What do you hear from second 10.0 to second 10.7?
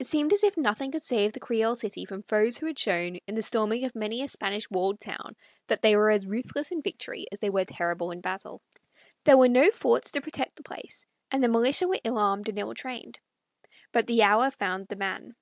to protect the